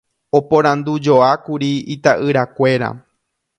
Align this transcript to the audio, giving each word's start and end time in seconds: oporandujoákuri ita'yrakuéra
oporandujoákuri 0.37 1.71
ita'yrakuéra 1.97 2.89